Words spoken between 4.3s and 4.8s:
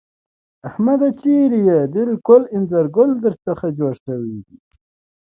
دی.